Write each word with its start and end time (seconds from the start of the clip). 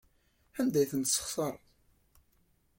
Anda 0.59 0.77
ay 0.81 0.89
ten-tesxeṣreḍ? 0.91 1.55